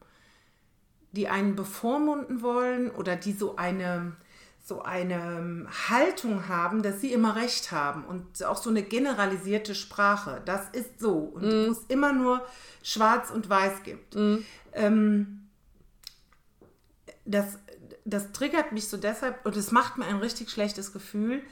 [1.13, 4.17] die einen bevormunden wollen oder die so eine,
[4.65, 9.75] so eine ähm, Haltung haben, dass sie immer recht haben und auch so eine generalisierte
[9.75, 10.43] Sprache.
[10.45, 12.45] Das ist so und wo es immer nur
[12.83, 14.17] Schwarz und Weiß gibt.
[14.73, 15.49] Ähm,
[17.25, 17.59] das,
[18.11, 21.43] das triggert mich so deshalb und es macht mir ein richtig schlechtes Gefühl,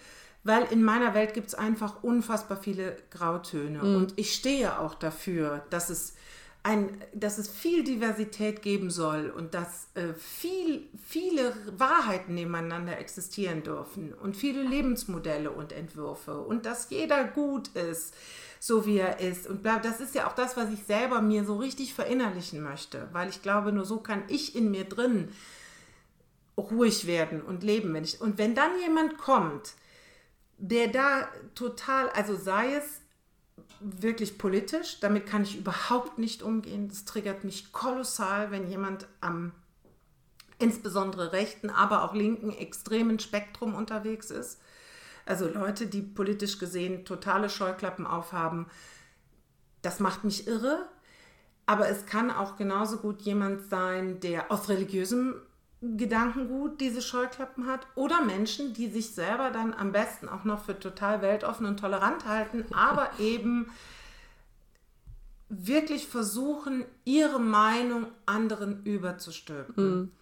[0.44, 3.82] weil in meiner Welt gibt es einfach unfassbar viele Grautöne.
[3.96, 6.14] Und ich stehe auch dafür, dass es,
[6.62, 13.64] ein, dass es viel Diversität geben soll und dass äh, viel, viele Wahrheiten nebeneinander existieren
[13.64, 18.14] dürfen und viele Lebensmodelle und Entwürfe und dass jeder gut ist,
[18.60, 19.48] so wie er ist.
[19.48, 23.28] Und das ist ja auch das, was ich selber mir so richtig verinnerlichen möchte, weil
[23.28, 25.28] ich glaube, nur so kann ich in mir drin
[26.56, 27.92] ruhig werden und leben.
[27.94, 29.74] Wenn ich, und wenn dann jemand kommt,
[30.58, 33.02] der da total, also sei es
[33.80, 36.88] wirklich politisch, damit kann ich überhaupt nicht umgehen.
[36.88, 39.52] Das triggert mich kolossal, wenn jemand am
[40.58, 44.60] insbesondere rechten, aber auch linken extremen Spektrum unterwegs ist.
[45.26, 48.66] Also Leute, die politisch gesehen totale Scheuklappen aufhaben,
[49.82, 50.88] das macht mich irre.
[51.66, 55.34] Aber es kann auch genauso gut jemand sein, der aus religiösem
[55.96, 57.86] Gedankengut diese Scheuklappen hat.
[57.94, 62.26] Oder Menschen, die sich selber dann am besten auch noch für total weltoffen und tolerant
[62.26, 63.70] halten, aber eben
[65.48, 70.12] wirklich versuchen, ihre Meinung anderen überzustülpen.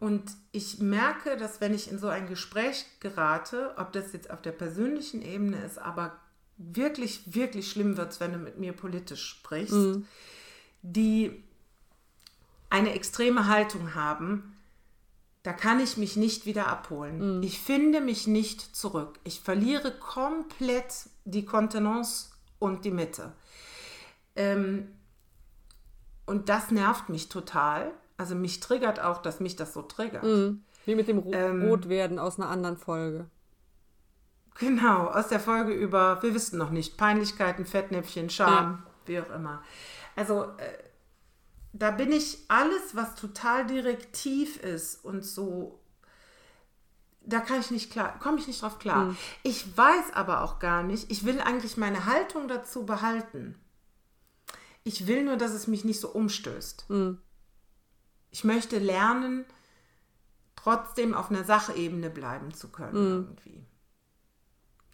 [0.00, 4.40] Und ich merke, dass wenn ich in so ein Gespräch gerate, ob das jetzt auf
[4.40, 6.16] der persönlichen Ebene ist, aber
[6.56, 10.00] wirklich, wirklich schlimm wird, wenn du mit mir politisch sprichst,
[10.82, 11.42] die
[12.70, 14.57] eine extreme Haltung haben,
[15.48, 17.42] da kann ich mich nicht wieder abholen.
[17.42, 19.18] Ich finde mich nicht zurück.
[19.24, 23.32] Ich verliere komplett die Kontenance und die Mitte.
[24.36, 24.88] Ähm,
[26.26, 27.92] und das nervt mich total.
[28.18, 30.22] Also mich triggert auch, dass mich das so triggert.
[30.84, 31.62] Wie mit dem Ro Ähm.
[31.62, 33.24] Rotwerden aus einer anderen Folge.
[34.60, 39.62] Genau, aus der Folge über, wir wissen noch nicht, Peinlichkeiten, Fettnäpfchen, Scham, wie auch immer.
[40.14, 40.87] Also äh,
[41.72, 45.80] da bin ich alles, was total direktiv ist und so,
[47.20, 49.14] da kann ich nicht klar, komme ich nicht drauf klar.
[49.42, 53.54] Ich weiß aber auch gar nicht, ich will eigentlich meine Haltung dazu behalten.
[54.82, 56.86] Ich will nur, dass es mich nicht so umstößt.
[58.30, 59.44] Ich möchte lernen,
[60.56, 63.66] trotzdem auf einer Sachebene bleiben zu können irgendwie.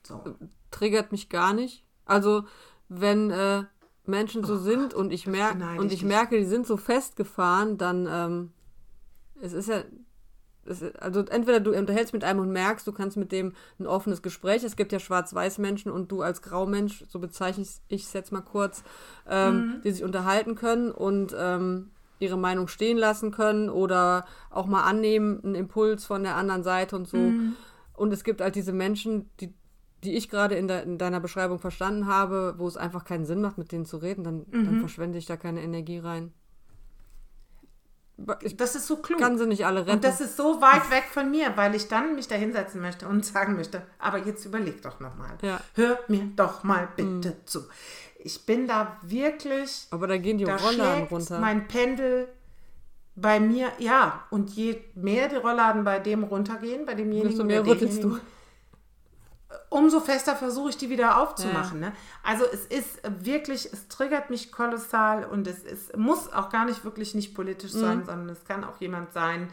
[0.02, 0.37] So.
[0.70, 1.84] Triggert mich gar nicht.
[2.04, 2.46] Also,
[2.88, 3.64] wenn äh,
[4.07, 6.09] Menschen so sind und ich, mer beneide und ich ich dich.
[6.09, 8.53] merke, die sind so festgefahren, dann ähm,
[9.40, 9.83] es ist ja.
[10.67, 13.87] Es ist, also entweder du unterhältst mit einem und merkst, du kannst mit dem ein
[13.87, 14.64] offenes Gespräch.
[14.64, 18.83] Es gibt ja Schwarz-Weiß-Menschen und du als Graumensch, so bezeichne ich es jetzt mal kurz,
[19.29, 24.85] ähm, die sich unterhalten können und ähm, ihre Meinung stehen lassen können oder auch mal
[24.85, 27.19] annehmen, einen Impuls von der anderen Seite und so.
[27.93, 29.53] Und es gibt halt diese Menschen, die,
[30.05, 33.40] die ich gerade in, de, in deiner Beschreibung verstanden habe, wo es einfach keinen Sinn
[33.40, 36.33] macht, mit denen zu reden, dann, dann verschwende ich da keine Energie rein.
[38.43, 39.19] Ich Das ist so klug.
[39.19, 39.97] kann sie nicht alle retten.
[39.97, 43.09] Und das ist so weit weg von mir, weil ich dann mich da hinsetzen möchte
[43.09, 45.37] und sagen möchte, aber jetzt überleg doch nochmal.
[45.43, 45.61] Ja.
[45.75, 47.64] Hör mir doch mal bitte zu.
[48.19, 51.40] Ich bin da wirklich, Aber da gehen die da Rollladen runter.
[51.40, 52.29] mein Pendel
[53.17, 57.67] bei mir, ja, und je mehr die Rollladen bei dem runtergehen, bei demjenigen Desto mehr
[57.67, 58.19] rüttelst du.
[59.71, 61.81] Umso fester versuche ich die wieder aufzumachen.
[61.81, 61.93] Ne?
[62.23, 66.85] Also es ist wirklich, es triggert mich kolossal und es ist, muss auch gar nicht
[66.85, 68.05] wirklich nicht politisch sein, Mhm.
[68.07, 69.49] sondern es kann auch jemand sein,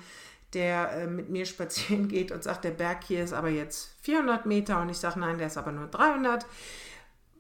[0.54, 4.46] der äh, mit mir spazieren geht und sagt, der Berg hier ist aber jetzt 400
[4.46, 6.46] Meter und ich sage, nein, der ist aber nur 300.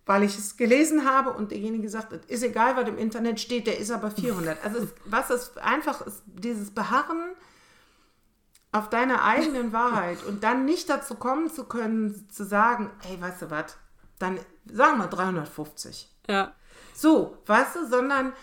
[0.06, 3.67] weil ich es gelesen habe und derjenige sagt, es ist egal, was im Internet steht,
[3.67, 4.58] der ist aber 400.
[4.65, 7.21] Also es, was ist einfach ist dieses Beharren
[8.71, 13.43] auf deiner eigenen Wahrheit und dann nicht dazu kommen zu können, zu sagen, hey, weißt
[13.43, 13.77] du was,
[14.19, 14.39] dann
[14.71, 16.10] sagen wir 350.
[16.27, 16.53] Ja.
[16.93, 18.34] So, weißt du, sondern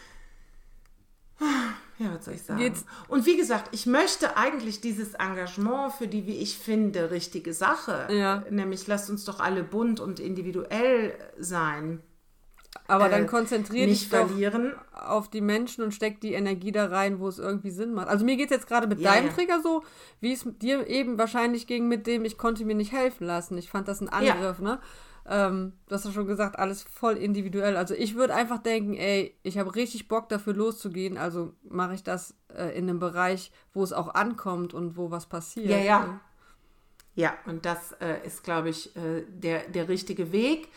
[1.99, 2.61] ja, was soll ich sagen?
[2.61, 7.53] Jetzt- und wie gesagt, ich möchte eigentlich dieses Engagement für die, wie ich finde, richtige
[7.55, 8.43] Sache, Ja.
[8.51, 12.03] nämlich lasst uns doch alle bunt und individuell sein,
[12.87, 14.73] Aber äh, dann konzentrier dich nicht doch verlieren.
[14.93, 18.09] auf die Menschen und steck die Energie da rein, wo es irgendwie Sinn macht.
[18.09, 19.33] Also mir geht es jetzt gerade mit Ja, deinem ja.
[19.33, 19.83] Trigger so,
[20.21, 23.59] wie es dir eben wahrscheinlich ging mit dem, ich konnte mir nicht helfen lassen.
[23.59, 24.35] Ich fand das ein Ja.
[24.35, 24.79] Angriff, ne?
[25.31, 27.77] Ähm, du hast ja schon gesagt, alles voll individuell.
[27.77, 32.03] Also ich würde einfach denken, ey, ich habe richtig Bock dafür loszugehen, also mache ich
[32.03, 35.69] das äh, in einem Bereich, wo es auch ankommt und wo was passiert.
[35.69, 36.21] Ja, ja.
[37.15, 40.69] Ja, und das äh, ist, glaube ich, äh, der, der richtige Weg.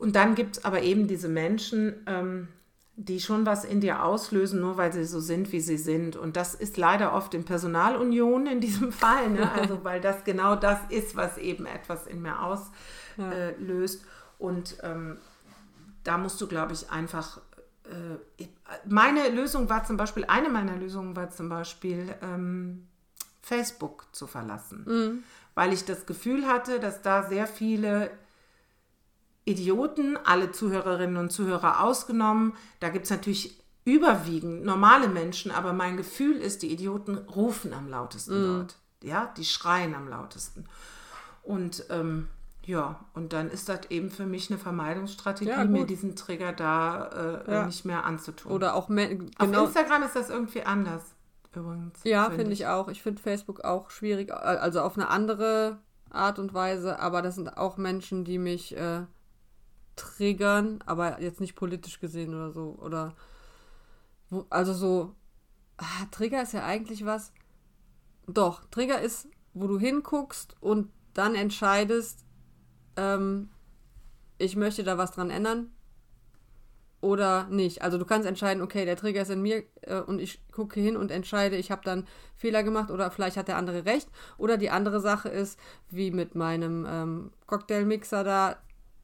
[0.00, 2.48] Und dann gibt es aber eben diese Menschen, ähm,
[2.96, 6.16] die schon was in dir auslösen, nur weil sie so sind, wie sie sind.
[6.16, 9.52] Und das ist leider oft in Personalunion in diesem Fall, ne?
[9.52, 12.72] also weil das genau das ist, was eben etwas in mir auslöst.
[13.18, 14.06] Äh, löst.
[14.38, 15.18] und ähm,
[16.04, 17.42] da musst du, glaube ich, einfach.
[17.84, 18.46] Äh,
[18.86, 22.86] meine Lösung war zum Beispiel, eine meiner Lösungen war zum Beispiel, ähm,
[23.42, 25.24] Facebook zu verlassen.
[25.54, 28.10] Weil ich das Gefühl hatte, dass da sehr viele
[29.50, 35.96] Idioten, alle Zuhörerinnen und Zuhörer ausgenommen, da gibt es natürlich überwiegend normale Menschen, aber mein
[35.96, 38.76] Gefühl ist, die Idioten rufen am lautesten dort.
[39.02, 40.66] Ja, die schreien am lautesten.
[41.42, 42.28] Und ähm,
[42.66, 47.42] ja, und dann ist das eben für mich eine Vermeidungsstrategie, Ja, mir diesen Trigger da
[47.46, 47.66] äh, Ja.
[47.66, 48.52] nicht mehr anzutun.
[48.52, 49.64] Oder auch men- Auf genau.
[49.64, 51.02] Instagram ist das irgendwie anders,
[51.54, 51.98] übrigens.
[52.04, 52.88] Ja, finde ich auch.
[52.88, 55.78] Ich finde Facebook auch schwierig, also auf eine andere
[56.10, 59.00] Art und Weise, aber das sind auch Menschen, die mich äh,
[60.00, 62.76] triggern, aber jetzt nicht politisch gesehen oder so.
[62.80, 63.14] Oder
[64.30, 65.14] wo, also so,
[65.76, 67.32] ah, Trigger ist ja eigentlich was.
[68.26, 72.24] Doch, Trigger ist, wo du hinguckst und dann entscheidest,
[72.96, 73.50] ähm,
[74.38, 75.70] ich möchte da was dran ändern
[77.00, 77.82] oder nicht.
[77.82, 80.96] Also du kannst entscheiden, okay, der Trigger ist in mir äh, und ich gucke hin
[80.96, 84.08] und entscheide, ich habe dann Fehler gemacht oder vielleicht hat der andere recht.
[84.38, 85.58] Oder die andere Sache ist,
[85.90, 88.56] wie mit meinem ähm, Cocktailmixer da,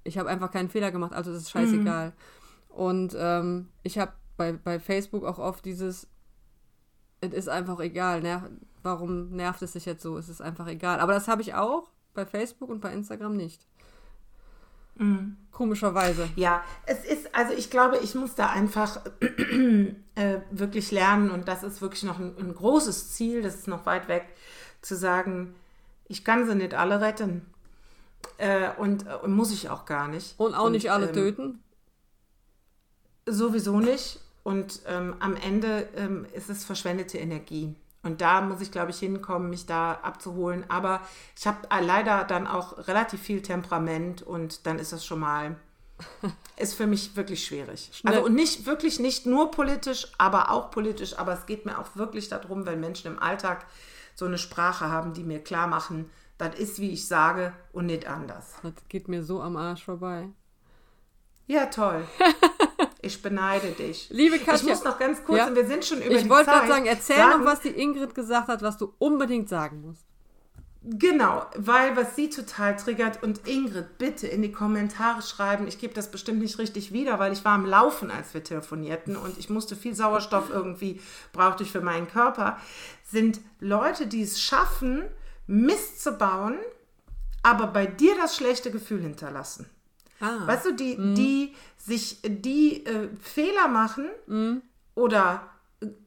[0.06, 2.12] ich habe einfach keinen Fehler gemacht, also das ist scheißegal.
[2.68, 6.08] Und ähm, ich habe bei, bei Facebook auch oft dieses,
[7.20, 8.50] es ist einfach egal, ner
[8.82, 11.00] warum nervt es sich jetzt so, es ist einfach egal.
[11.00, 13.66] Aber das habe ich auch bei Facebook und bei Instagram nicht.
[15.50, 16.28] Komischerweise.
[16.36, 21.62] Ja, es ist, also ich glaube, ich muss da einfach äh, wirklich lernen und das
[21.62, 24.24] ist wirklich noch ein, ein großes Ziel, das ist noch weit weg,
[24.80, 25.54] zu sagen,
[26.08, 27.44] ich kann sie nicht alle retten.
[28.38, 30.38] Äh, und, äh, und muss ich auch gar nicht.
[30.38, 31.62] Und auch nicht alle ähm, töten.
[33.26, 34.20] Sowieso nicht.
[34.42, 37.74] Und ähm, am Ende ähm, ist es verschwendete Energie.
[38.06, 40.64] Und da muss ich, glaube ich, hinkommen, mich da abzuholen.
[40.68, 41.00] Aber
[41.36, 45.56] ich habe leider dann auch relativ viel Temperament und dann ist das schon mal,
[46.56, 47.90] ist für mich wirklich schwierig.
[47.92, 48.14] Schnell.
[48.14, 51.18] Also und nicht, wirklich nicht nur politisch, aber auch politisch.
[51.18, 53.66] Aber es geht mir auch wirklich darum, wenn Menschen im Alltag
[54.14, 56.08] so eine Sprache haben, die mir klar machen,
[56.38, 58.55] das ist, wie ich sage und nicht anders.
[58.62, 60.29] Das geht mir so am Arsch vorbei.
[61.46, 62.05] Ja, toll.
[63.03, 64.09] Ich beneide dich.
[64.11, 64.55] Liebe Katja.
[64.55, 65.46] Ich muss noch ganz kurz, Ja?
[65.46, 67.61] und wir sind schon über Ich die wollte Zeit, gerade sagen, erzähl sagen, noch, was
[67.61, 70.05] die Ingrid gesagt hat, was du unbedingt sagen musst.
[70.83, 75.68] Genau, weil was sie total triggert und Ingrid, bitte in die Kommentare schreiben.
[75.68, 79.16] Ich gebe das bestimmt nicht richtig wieder, weil ich war am Laufen, als wir telefonierten
[79.16, 81.01] und ich musste viel Sauerstoff irgendwie,
[81.33, 82.57] brauchte ich für meinen Körper,
[83.05, 85.05] sind Leute, die es schaffen,
[85.46, 86.56] Mist zu bauen,
[87.42, 89.66] aber bei dir das schlechte Gefühl hinterlassen.
[90.20, 90.46] Ah.
[90.46, 94.06] Weißt du, die, die sich, die äh, Fehler machen
[94.94, 95.48] oder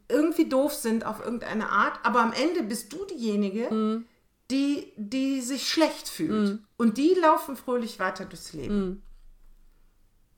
[0.10, 4.04] irgendwie doof sind auf irgendeine Art, aber am Ende bist du diejenige,
[4.50, 6.60] die, die sich schlecht fühlt.
[6.78, 9.04] Und die laufen fröhlich weiter durchs Leben.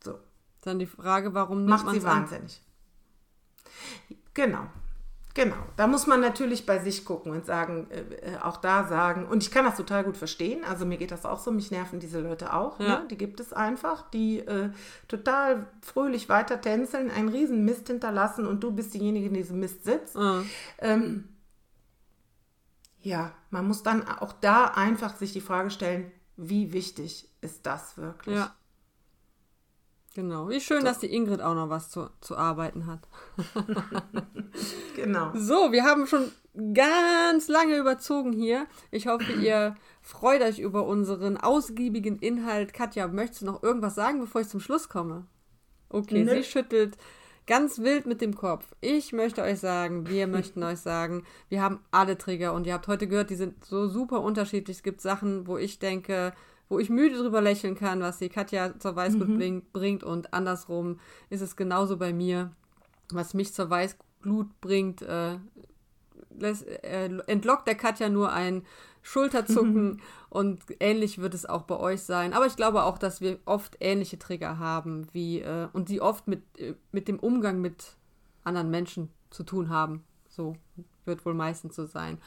[0.04, 0.20] So,
[0.64, 2.24] Dann die Frage, warum macht sie es an?
[2.24, 2.62] wahnsinnig.
[4.34, 4.68] Genau.
[5.34, 9.26] Genau, da muss man natürlich bei sich gucken und sagen, äh, äh, auch da sagen,
[9.26, 12.00] und ich kann das total gut verstehen, also mir geht das auch so, mich nerven
[12.02, 13.00] diese Leute auch, Ja.
[13.00, 13.08] ne?
[13.10, 14.72] die gibt es einfach, die äh,
[15.08, 19.60] total fröhlich weiter tänzeln, einen riesen Mist hinterlassen und du bist diejenige, die in diesem
[19.60, 20.18] Mist sitzt.
[20.18, 20.44] Ah.
[20.80, 21.30] Ähm,
[23.02, 27.98] ja, man muss dann auch da einfach sich die Frage stellen, wie wichtig ist das
[27.98, 28.36] wirklich?
[28.36, 28.54] Ja.
[30.14, 30.50] Genau.
[30.50, 33.08] Wie schön, dass die Ingrid auch noch was zu, zu arbeiten hat.
[34.98, 35.32] Genau.
[35.34, 36.30] So, wir haben schon
[36.74, 38.68] ganz lange überzogen hier.
[38.92, 42.74] Ich hoffe, ihr Freut euch über unseren ausgiebigen Inhalt.
[42.74, 45.26] Katja, möchtest du noch irgendwas sagen, bevor ich zum Schluss komme?
[45.90, 46.42] Okay, nee.
[46.42, 46.98] sie schüttelt
[47.46, 48.66] ganz wild mit dem Kopf.
[48.82, 52.88] Ich möchte euch sagen, wir möchten euch sagen, wir haben alle Trigger und ihr habt
[52.88, 54.78] heute gehört, die sind so super unterschiedlich.
[54.78, 56.34] Es gibt Sachen, wo ich denke,
[56.72, 59.62] wo ich müde drüber lächeln kann, was die Katja zur Weißglut mhm.
[59.74, 62.52] bringt und andersrum ist es genauso bei mir,
[63.12, 65.38] was mich zur Weißglut bringt, äh,
[66.40, 68.64] lässt, äh, entlockt der Katja nur ein
[69.02, 72.32] Schulterzucken und ähnlich wird es auch bei euch sein.
[72.32, 76.30] Aber ich glaube auch, dass wir oft ähnliche Trigger haben, wie äh, und die oft
[76.30, 77.98] mit, äh, mit dem Umgang mit
[78.46, 80.06] anderen Menschen zu tun haben.
[80.30, 80.56] So
[81.04, 82.18] wird wohl meistens so sein.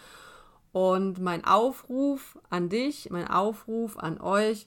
[0.75, 4.67] Und mein Aufruf an dich, mein Aufruf an euch,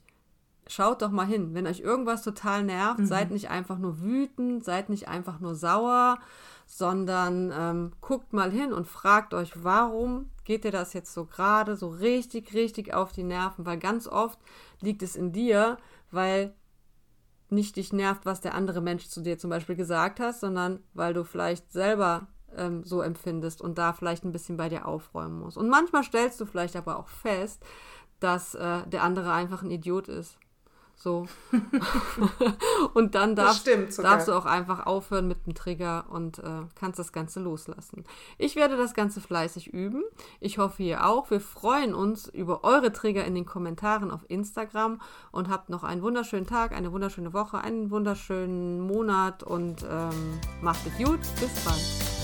[0.66, 1.54] schaut doch mal hin.
[1.54, 3.06] Wenn euch irgendwas total nervt, mhm.
[3.08, 6.20] seid nicht einfach nur wütend, seid nicht einfach nur sauer,
[6.66, 11.76] sondern ähm, guckt mal hin und fragt euch, warum geht dir das jetzt so gerade
[11.76, 13.66] so richtig, richtig auf die Nerven?
[13.66, 14.40] Weil ganz oft
[14.80, 15.78] liegt es in dir,
[16.10, 16.54] weil
[17.50, 21.14] nicht dich nervt, was der andere Mensch zu dir zum Beispiel gesagt hat, sondern weil
[21.14, 25.58] du vielleicht selber ähm, so empfindest und da vielleicht ein bisschen bei dir aufräumen musst.
[25.58, 27.64] Und manchmal stellst du vielleicht aber auch fest,
[28.20, 30.38] dass äh, der andere einfach ein Idiot ist.
[31.00, 31.28] So.
[32.96, 33.70] und dann darfst,
[34.00, 38.04] darfst, du auch einfach aufhören mit dem Trigger und äh, kannst das Ganze loslassen.
[38.40, 40.04] Ich werde das Ganze fleißig üben.
[40.40, 41.30] Ich hoffe, ihr auch.
[41.30, 45.00] Wir freuen uns über eure Trigger in den Kommentaren auf Instagram
[45.32, 50.80] und habt noch einen wunderschönen Tag, eine wunderschöne Woche, einen wunderschönen Monat und ähm, macht
[50.88, 51.20] es gut.
[51.40, 52.17] Bis bald.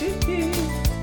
[0.00, 0.99] city.